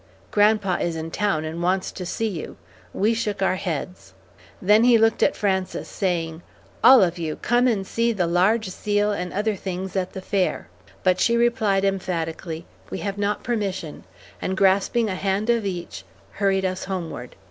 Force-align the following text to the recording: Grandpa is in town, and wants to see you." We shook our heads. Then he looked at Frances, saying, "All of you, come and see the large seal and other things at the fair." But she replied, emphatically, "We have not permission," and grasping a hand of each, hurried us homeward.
Grandpa 0.31 0.77
is 0.77 0.95
in 0.95 1.11
town, 1.11 1.45
and 1.45 1.61
wants 1.61 1.91
to 1.91 2.07
see 2.07 2.27
you." 2.27 2.57
We 2.91 3.13
shook 3.13 3.43
our 3.43 3.57
heads. 3.57 4.15
Then 4.59 4.83
he 4.83 4.97
looked 4.97 5.21
at 5.21 5.35
Frances, 5.35 5.87
saying, 5.87 6.41
"All 6.83 7.03
of 7.03 7.19
you, 7.19 7.35
come 7.35 7.67
and 7.67 7.85
see 7.85 8.11
the 8.11 8.25
large 8.25 8.67
seal 8.71 9.11
and 9.11 9.31
other 9.31 9.55
things 9.55 9.95
at 9.95 10.13
the 10.13 10.21
fair." 10.21 10.69
But 11.03 11.19
she 11.19 11.37
replied, 11.37 11.85
emphatically, 11.85 12.65
"We 12.89 12.97
have 13.01 13.19
not 13.19 13.43
permission," 13.43 14.03
and 14.41 14.57
grasping 14.57 15.07
a 15.07 15.13
hand 15.13 15.51
of 15.51 15.67
each, 15.67 16.03
hurried 16.31 16.65
us 16.65 16.85
homeward. 16.85 17.35